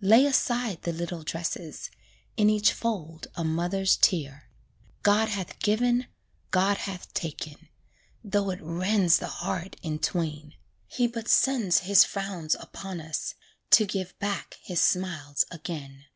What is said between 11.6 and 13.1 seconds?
his frowns upon